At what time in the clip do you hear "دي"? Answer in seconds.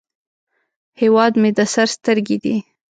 2.43-2.55